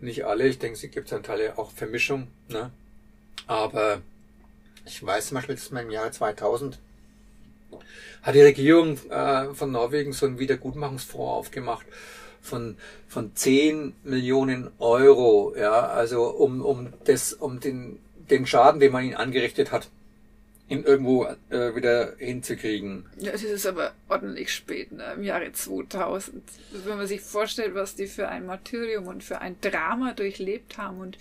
nicht 0.00 0.26
alle, 0.26 0.46
ich 0.46 0.58
denke, 0.58 0.78
es 0.84 0.90
gibt 0.92 1.10
einen 1.12 1.22
Teil 1.22 1.54
auch 1.56 1.70
Vermischung, 1.72 2.28
ne? 2.48 2.70
Aber 3.46 4.02
ich 4.84 5.04
weiß 5.04 5.28
zum 5.28 5.36
Beispiel, 5.36 5.54
dass 5.54 5.70
man 5.70 5.84
im 5.86 5.90
Jahre 5.90 6.10
2000 6.10 6.78
hat 8.22 8.34
die 8.34 8.42
Regierung 8.42 8.98
äh, 9.10 9.54
von 9.54 9.72
Norwegen 9.72 10.12
so 10.12 10.26
einen 10.26 10.38
Wiedergutmachungsfonds 10.38 11.48
aufgemacht 11.48 11.86
von, 12.42 12.76
von 13.08 13.34
10 13.34 13.94
Millionen 14.04 14.70
Euro, 14.78 15.54
ja, 15.56 15.88
also 15.88 16.24
um, 16.24 16.62
um 16.62 16.92
das, 17.04 17.32
um 17.32 17.60
den, 17.60 17.98
den 18.30 18.46
Schaden, 18.46 18.80
den 18.80 18.92
man 18.92 19.04
ihnen 19.04 19.14
angerichtet 19.14 19.72
hat, 19.72 19.88
ihn 20.68 20.84
irgendwo 20.84 21.26
äh, 21.50 21.74
wieder 21.74 22.14
hinzukriegen. 22.18 23.06
Ja, 23.18 23.32
das 23.32 23.42
ist 23.42 23.66
aber 23.66 23.92
ordentlich 24.08 24.52
spät, 24.52 24.92
ne? 24.92 25.14
im 25.16 25.24
Jahre 25.24 25.52
2000. 25.52 26.42
Wenn 26.84 26.96
man 26.96 27.06
sich 27.06 27.20
vorstellt, 27.20 27.74
was 27.74 27.96
die 27.96 28.06
für 28.06 28.28
ein 28.28 28.46
Martyrium 28.46 29.08
und 29.08 29.24
für 29.24 29.40
ein 29.40 29.56
Drama 29.60 30.12
durchlebt 30.12 30.78
haben 30.78 31.00
und 31.00 31.18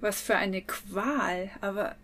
was 0.00 0.20
für 0.20 0.36
eine 0.36 0.60
Qual. 0.60 1.50
Aber 1.62 1.96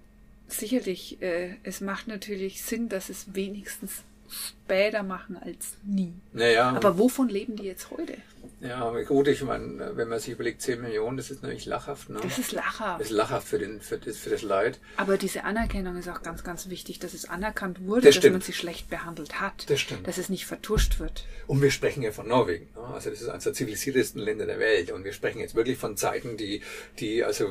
sicherlich, 0.52 1.21
äh, 1.23 1.57
es 1.62 1.80
macht 1.80 2.09
natürlich 2.09 2.62
Sinn, 2.62 2.88
dass 2.88 3.09
es 3.09 3.35
wenigstens 3.35 4.02
später 4.28 5.02
machen 5.02 5.37
als 5.37 5.75
nie. 5.85 6.14
Naja, 6.33 6.71
Aber 6.71 6.99
wovon 6.99 7.28
leben 7.28 7.57
die 7.57 7.64
jetzt 7.64 7.90
heute? 7.90 8.16
ja, 8.61 8.90
gut, 9.02 9.26
ich 9.26 9.42
meine, 9.42 9.97
wenn 9.97 10.09
man 10.09 10.21
sich 10.21 10.35
überlegt, 10.35 10.61
10 10.62 10.83
Millionen, 10.83 11.16
das 11.16 11.30
ist 11.30 11.42
natürlich 11.42 11.66
lachhaft, 11.66 12.11
ne? 12.11 12.21
Das 12.23 12.38
ist 12.38 12.52
lachhaft. 12.52 13.00
Das 13.00 13.09
ist 13.09 13.12
lachhaft 13.16 13.49
für, 13.49 13.59
den, 13.59 13.80
für, 13.80 13.99
das, 13.99 14.19
für 14.19 14.30
das 14.30 14.42
Leid. 14.42 14.78
Aber 14.99 15.16
diese 15.16 15.45
Anerkennung 15.45 15.97
ist 15.97 16.09
auch 16.09 16.23
ganz, 16.23 16.45
ganz 16.45 16.69
wichtig, 16.69 16.99
dass 16.99 17.14
es 17.14 17.28
anerkannt 17.28 17.85
wurde, 17.87 18.02
Das 18.02 18.14
dass 18.16 18.16
stimmt. 18.16 18.35
man 18.35 18.42
sie 18.42 18.52
schlecht 18.52 18.90
behandelt 18.90 19.40
hat. 19.40 19.69
Das 19.69 19.80
stimmt. 19.80 20.07
Dass 20.07 20.19
es 20.19 20.28
nicht 20.28 20.47
vertuscht 20.47 21.00
wird. 21.00 21.25
Und 21.47 21.62
wir 21.62 21.71
sprechen 21.71 22.02
ja 22.02 22.12
von 22.12 22.28
Norwegen. 22.28 22.69
Ne? 22.75 22.83
Also 22.95 23.11
das 23.11 23.23
ist 23.23 23.28
eines 23.28 23.45
der 23.45 23.54
zivilisiertesten 23.54 24.21
Länder 24.21 24.47
der 24.47 24.59
Welt. 24.59 24.90
Und 24.92 25.04
wir 25.04 25.12
sprechen 25.12 25.40
jetzt 25.40 25.54
wirklich 25.54 25.78
von 25.78 25.97
Zeiten, 25.97 26.37
die, 26.37 26.62
die 26.99 27.25
also, 27.25 27.49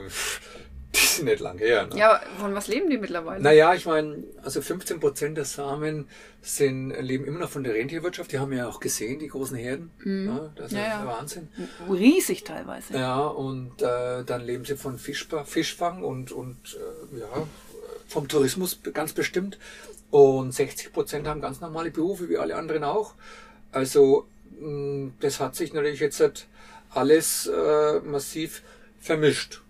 die 0.95 1.05
sind 1.05 1.25
nicht 1.25 1.39
lang 1.39 1.57
her. 1.59 1.87
Ne? 1.87 1.97
Ja, 1.97 2.19
von 2.39 2.55
was 2.55 2.67
leben 2.67 2.89
die 2.89 2.97
mittlerweile? 2.97 3.43
Naja, 3.43 3.73
ich 3.73 3.85
meine, 3.85 4.23
also 4.43 4.61
15 4.61 4.99
Prozent 4.99 5.37
der 5.37 5.45
Samen 5.45 6.07
sind, 6.41 6.91
leben 6.99 7.25
immer 7.25 7.39
noch 7.39 7.49
von 7.49 7.63
der 7.63 7.73
Rentierwirtschaft. 7.75 8.31
Die 8.31 8.39
haben 8.39 8.53
ja 8.53 8.67
auch 8.67 8.79
gesehen, 8.79 9.19
die 9.19 9.27
großen 9.27 9.57
Herden. 9.57 9.91
Ne? 10.03 10.51
Das 10.55 10.67
ist 10.71 10.77
Ja, 10.77 10.83
ja. 10.87 11.05
Wahnsinn. 11.05 11.49
Riesig 11.89 12.43
teilweise. 12.43 12.93
Ja, 12.95 13.19
und 13.27 13.81
äh, 13.81 14.23
dann 14.23 14.41
leben 14.41 14.65
sie 14.65 14.77
von 14.77 14.97
Fischba 14.97 15.43
Fischfang 15.43 16.03
und, 16.03 16.31
und 16.31 16.57
äh, 17.13 17.19
ja, 17.19 17.47
vom 18.07 18.27
Tourismus 18.27 18.79
ganz 18.93 19.13
bestimmt. 19.13 19.57
Und 20.11 20.53
60 20.53 20.91
Prozent 20.91 21.27
haben 21.27 21.39
ganz 21.41 21.61
normale 21.61 21.91
Berufe, 21.91 22.29
wie 22.29 22.37
alle 22.37 22.55
anderen 22.55 22.83
auch. 22.83 23.13
Also 23.71 24.25
mh, 24.59 25.11
das 25.19 25.39
hat 25.39 25.55
sich 25.55 25.73
natürlich 25.73 25.99
jetzt 25.99 26.19
halt 26.19 26.47
alles 26.89 27.45
äh, 27.47 27.99
massiv 27.99 28.63
vermischt. 28.99 29.61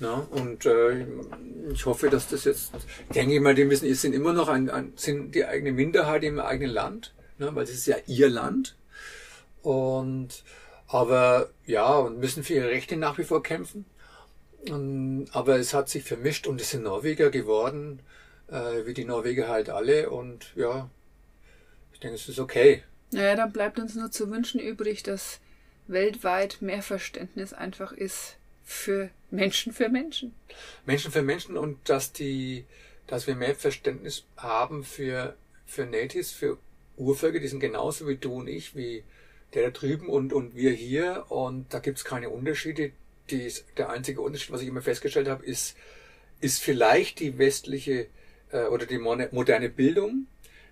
Ja, 0.00 0.26
und 0.30 0.64
äh, 0.64 1.06
ich 1.72 1.84
hoffe, 1.84 2.08
dass 2.08 2.28
das 2.28 2.44
jetzt, 2.44 2.72
ich 3.10 3.14
denke 3.14 3.38
mal, 3.40 3.54
die 3.54 3.66
müssen, 3.66 3.92
sind 3.94 4.14
immer 4.14 4.32
noch 4.32 4.48
ein, 4.48 4.70
ein, 4.70 4.94
sind 4.96 5.34
die 5.34 5.44
eigene 5.44 5.72
Minderheit 5.72 6.24
im 6.24 6.40
eigenen 6.40 6.72
Land, 6.72 7.14
ne, 7.38 7.54
weil 7.54 7.64
es 7.64 7.74
ist 7.74 7.86
ja 7.86 7.96
ihr 8.06 8.30
Land. 8.30 8.76
Und 9.62 10.42
aber 10.88 11.50
ja, 11.66 11.96
und 11.98 12.18
müssen 12.18 12.42
für 12.42 12.54
ihre 12.54 12.70
Rechte 12.70 12.96
nach 12.96 13.18
wie 13.18 13.24
vor 13.24 13.42
kämpfen. 13.42 13.84
Und, 14.68 15.28
aber 15.32 15.56
es 15.58 15.74
hat 15.74 15.90
sich 15.90 16.02
vermischt 16.02 16.46
und 16.46 16.60
es 16.60 16.70
sind 16.70 16.82
Norweger 16.82 17.30
geworden, 17.30 18.00
äh, 18.48 18.86
wie 18.86 18.94
die 18.94 19.04
Norweger 19.04 19.48
halt 19.48 19.68
alle. 19.68 20.08
Und 20.08 20.52
ja, 20.56 20.88
ich 21.92 22.00
denke, 22.00 22.16
es 22.16 22.26
ist 22.26 22.38
okay. 22.38 22.82
Naja, 23.12 23.36
dann 23.36 23.52
bleibt 23.52 23.78
uns 23.78 23.94
nur 23.94 24.10
zu 24.10 24.30
wünschen 24.30 24.60
übrig, 24.60 25.02
dass 25.02 25.40
weltweit 25.86 26.62
mehr 26.62 26.82
Verständnis 26.82 27.52
einfach 27.52 27.92
ist 27.92 28.36
für 28.64 29.10
Menschen 29.30 29.72
für 29.72 29.88
Menschen. 29.88 30.34
Menschen 30.86 31.12
für 31.12 31.22
Menschen 31.22 31.56
und 31.56 31.88
dass 31.88 32.12
die, 32.12 32.64
dass 33.06 33.26
wir 33.26 33.34
mehr 33.34 33.54
Verständnis 33.54 34.24
haben 34.36 34.84
für, 34.84 35.36
für 35.66 35.86
Natives, 35.86 36.32
für 36.32 36.58
Urvölker, 36.96 37.40
die 37.40 37.48
sind 37.48 37.60
genauso 37.60 38.06
wie 38.06 38.16
du 38.16 38.34
und 38.34 38.48
ich, 38.48 38.76
wie 38.76 39.04
der 39.54 39.64
da 39.64 39.70
drüben 39.70 40.08
und, 40.08 40.32
und 40.32 40.54
wir 40.54 40.72
hier. 40.72 41.26
Und 41.28 41.72
da 41.72 41.78
gibt's 41.78 42.04
keine 42.04 42.30
Unterschiede. 42.30 42.92
Die, 43.30 43.52
der 43.76 43.90
einzige 43.90 44.20
Unterschied, 44.20 44.52
was 44.52 44.62
ich 44.62 44.68
immer 44.68 44.82
festgestellt 44.82 45.28
habe, 45.28 45.44
ist, 45.44 45.76
ist 46.40 46.60
vielleicht 46.60 47.20
die 47.20 47.38
westliche 47.38 48.06
äh, 48.52 48.64
oder 48.64 48.86
die 48.86 48.98
moderne 48.98 49.68
Bildung. 49.68 50.26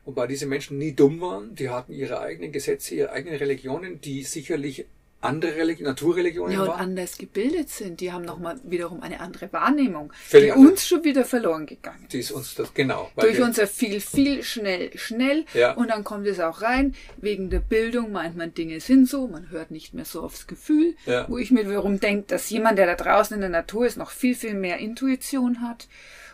Wobei 0.05 0.27
diese 0.27 0.47
Menschen 0.47 0.79
nie 0.79 0.93
dumm 0.93 1.21
waren. 1.21 1.55
Die 1.55 1.71
hatten 1.71 1.93
ihre 1.93 2.21
eigenen 2.21 2.53
Gesetze, 2.53 2.95
ihre 2.95 3.13
eigenen 3.13 3.37
Religionen, 3.37 4.01
die 4.01 4.23
sicherlich 4.23 4.87
andere 5.21 5.57
Religi 5.57 5.83
Naturreligionen 5.83 6.53
Ja, 6.53 6.61
und 6.63 6.69
waren. 6.69 6.81
anders 6.81 7.19
gebildet 7.19 7.71
sind. 7.71 8.01
Die 8.01 8.13
haben 8.13 8.25
nochmal 8.25 8.61
wiederum 8.63 9.03
eine 9.03 9.19
andere 9.19 9.53
Wahrnehmung, 9.53 10.13
Völlig 10.13 10.47
die 10.47 10.53
anders. 10.53 10.71
uns 10.71 10.87
schon 10.87 11.03
wieder 11.03 11.25
verloren 11.25 11.67
gegangen. 11.67 12.07
Die 12.13 12.21
ist 12.21 12.31
uns 12.31 12.55
das, 12.55 12.73
genau. 12.73 13.11
Durch 13.17 13.41
unser 13.41 13.67
viel, 13.67 14.01
viel, 14.01 14.45
schnell, 14.45 14.97
schnell. 14.97 15.45
Ja. 15.55 15.73
Und 15.73 15.89
dann 15.89 16.05
kommt 16.05 16.27
es 16.29 16.39
auch 16.39 16.63
rein. 16.63 16.95
Wegen 17.17 17.51
der 17.51 17.59
Bildung 17.59 18.13
meint 18.13 18.37
man, 18.37 18.55
Dinge 18.55 18.79
sind 18.81 19.09
so. 19.09 19.27
Man 19.27 19.51
hört 19.51 19.73
nicht 19.73 19.93
mehr 19.93 20.05
so 20.05 20.23
aufs 20.23 20.47
Gefühl. 20.47 20.95
Ja. 21.07 21.29
Wo 21.29 21.37
ich 21.39 21.51
mir 21.51 21.69
wiederum 21.69 21.99
denke, 21.99 22.27
dass 22.29 22.49
jemand, 22.51 22.79
der 22.79 22.87
da 22.87 22.95
draußen 22.95 23.35
in 23.35 23.41
der 23.41 23.51
Natur 23.51 23.87
ist, 23.87 23.97
noch 23.97 24.11
viel, 24.11 24.37
viel 24.37 24.55
mehr 24.55 24.79
Intuition 24.79 25.63
hat 25.63 25.89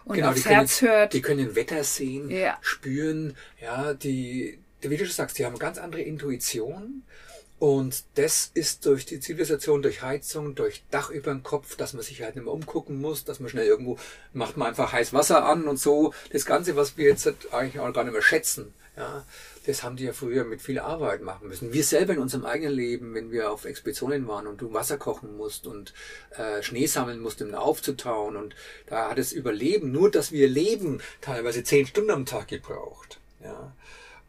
und 0.04 0.16
Genau, 0.16 0.28
aufs 0.28 0.36
die 0.36 0.42
können, 0.42 0.56
Herz 0.56 0.82
hört. 0.82 1.12
Die 1.14 1.22
können 1.22 1.56
Wetter 1.56 1.82
sehen, 1.84 2.28
Ja. 2.30 2.58
spüren, 2.60 3.34
ja, 3.62 3.94
die, 3.94 4.58
die, 4.82 4.90
wie 4.90 4.98
du 4.98 5.06
schon 5.06 5.14
sagst, 5.14 5.38
die 5.38 5.46
haben 5.46 5.52
eine 5.54 5.58
ganz 5.60 5.78
andere 5.78 6.02
Intuition 6.02 7.02
Und 7.58 8.04
das 8.16 8.50
ist 8.52 8.84
durch 8.84 9.06
die 9.06 9.20
Zivilisation, 9.20 9.80
durch 9.80 10.02
Heizung, 10.02 10.54
durch 10.54 10.82
Dach 10.90 11.11
über 11.11 11.30
dem 11.30 11.42
Kopf, 11.42 11.76
dass 11.76 11.92
man 11.92 12.02
sich 12.02 12.23
halt 12.23 12.34
nicht 12.34 12.44
mehr 12.44 12.52
umgucken 12.52 13.00
muss, 13.00 13.25
dass 13.25 13.40
man 13.40 13.49
schnell 13.49 13.66
irgendwo, 13.66 13.99
macht 14.32 14.56
man 14.56 14.68
einfach 14.68 14.92
heiß 14.92 15.12
Wasser 15.12 15.44
an 15.46 15.64
und 15.64 15.78
so. 15.78 16.12
Das 16.32 16.46
Ganze, 16.46 16.76
was 16.76 16.96
wir 16.96 17.06
jetzt 17.06 17.26
eigentlich 17.52 17.80
auch 17.80 17.92
gar 17.92 18.04
nicht 18.04 18.12
mehr 18.12 18.23
schätzen, 18.23 18.75
ja, 18.96 19.25
das 19.66 19.82
haben 19.82 19.96
die 19.96 20.04
ja 20.04 20.12
früher 20.12 20.44
mit 20.44 20.62
viel 20.62 20.78
Arbeit 20.78 21.23
machen 21.23 21.49
müssen. 21.49 21.73
Wir 21.73 21.84
selber 21.84 22.12
in 22.12 22.20
unserem 22.20 22.44
eigenen 22.44 22.75
Leben, 22.75 23.14
wenn 23.14 23.32
wir 23.32 23.50
auf 23.50 23.64
Expeditionen 23.64 24.28
waren 24.28 24.46
und 24.46 24.61
du 24.61 24.73
Wasser 24.73 24.99
kochen 24.99 25.37
musst 25.37 25.66
und 25.66 25.94
äh, 26.37 26.62
Schnee 26.62 26.87
sammeln 26.87 27.20
musst, 27.20 27.42
um 27.42 27.54
aufzutauen 27.54 28.37
und 28.37 28.54
da 28.87 29.11
hat 29.11 29.18
das 29.18 29.32
Überleben, 29.32 29.90
nur 29.90 30.11
dass 30.11 30.32
wir 30.32 30.49
leben, 30.49 31.00
teilweise 31.20 31.64
zehn 31.64 31.87
Stunden 31.87 32.11
am 32.11 32.26
Tag 32.26 32.49
gebraucht. 32.49 33.18
Ja. 33.42 33.73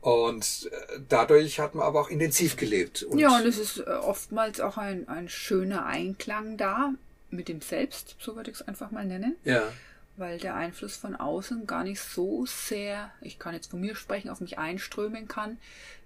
Und 0.05 0.69
äh, 0.71 0.99
dadurch 1.09 1.59
hat 1.59 1.73
man 1.73 1.83
aber 1.83 1.99
auch 1.99 2.09
intensiv 2.09 2.57
gelebt. 2.57 3.01
Und 3.01 3.17
ja, 3.17 3.35
und 3.35 3.45
es 3.47 3.57
ist 3.57 3.79
äh, 3.79 3.89
oftmals 3.89 4.59
auch 4.59 4.77
ein, 4.77 5.07
ein 5.07 5.29
schöner 5.29 5.87
Einklang 5.87 6.57
da 6.57 6.93
mit 7.31 7.47
dem 7.47 7.59
Selbst, 7.59 8.15
so 8.19 8.35
würde 8.35 8.51
ich 8.51 8.57
es 8.57 8.67
einfach 8.67 8.91
mal 8.91 9.03
nennen. 9.03 9.35
Ja 9.43 9.63
weil 10.17 10.39
der 10.39 10.55
Einfluss 10.55 10.95
von 10.95 11.15
außen 11.15 11.67
gar 11.67 11.83
nicht 11.83 11.99
so 11.99 12.45
sehr, 12.45 13.11
ich 13.21 13.37
kann 13.37 13.53
jetzt 13.53 13.71
von 13.71 13.81
mir 13.81 13.95
sprechen, 13.95 14.29
auf 14.29 14.39
mich 14.39 14.57
einströmen 14.57 15.27
kann, 15.27 15.57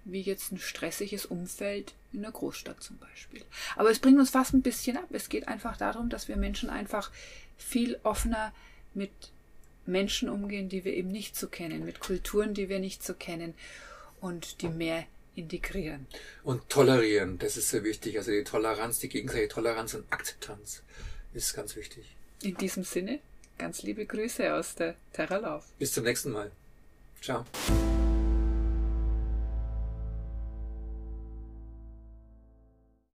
wie 0.04 0.20
jetzt 0.20 0.50
ein 0.50 0.58
stressiges 0.58 1.26
Umfeld 1.26 1.94
in 2.12 2.22
der 2.22 2.32
Großstadt 2.32 2.82
zum 2.82 2.98
Beispiel. 2.98 3.42
Aber 3.76 3.90
es 3.90 4.00
bringt 4.00 4.18
uns 4.18 4.30
fast 4.30 4.52
ein 4.52 4.62
bisschen 4.62 4.96
ab. 4.96 5.06
Es 5.10 5.28
geht 5.28 5.46
einfach 5.46 5.76
darum, 5.76 6.08
dass 6.08 6.26
wir 6.26 6.36
Menschen 6.36 6.70
einfach 6.70 7.12
viel 7.56 8.00
offener 8.02 8.52
mit 8.94 9.12
Menschen 9.86 10.28
umgehen, 10.28 10.68
die 10.68 10.84
wir 10.84 10.94
eben 10.94 11.12
nicht 11.12 11.36
so 11.36 11.46
kennen, 11.46 11.84
mit 11.84 12.00
Kulturen, 12.00 12.54
die 12.54 12.68
wir 12.68 12.80
nicht 12.80 13.04
so 13.04 13.14
kennen 13.14 13.54
und 14.20 14.62
die 14.62 14.68
mehr 14.68 15.04
integrieren. 15.34 16.06
Und 16.44 16.68
tolerieren, 16.68 17.38
das 17.38 17.56
ist 17.56 17.70
sehr 17.70 17.84
wichtig. 17.84 18.18
Also 18.18 18.30
die 18.30 18.44
Toleranz, 18.44 18.98
die 18.98 19.08
gegenseitige 19.08 19.48
Toleranz 19.48 19.94
und 19.94 20.12
Akzeptanz 20.12 20.82
ist 21.34 21.54
ganz 21.54 21.76
wichtig. 21.76 22.04
In 22.42 22.56
diesem 22.56 22.84
Sinne 22.84 23.20
Ganz 23.60 23.82
liebe 23.82 24.06
Grüße 24.06 24.54
aus 24.54 24.74
der 24.74 24.94
Terra 25.12 25.36
Lauf. 25.36 25.66
Bis 25.78 25.92
zum 25.92 26.04
nächsten 26.04 26.30
Mal. 26.30 26.50
Ciao. 27.20 27.44